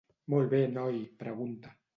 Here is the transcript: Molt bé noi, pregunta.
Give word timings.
Molt 0.33 0.49
bé 0.53 0.63
noi, 0.79 0.97
pregunta. 1.23 1.79